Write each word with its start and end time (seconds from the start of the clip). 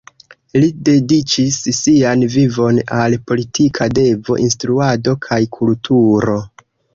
Li 0.61 0.67
dediĉis 0.87 1.59
sian 1.79 2.23
vivon 2.35 2.79
al 3.01 3.17
politika 3.33 3.89
devo, 3.99 4.39
instruado 4.47 5.15
kaj 5.27 5.41
kulturo. 5.59 6.41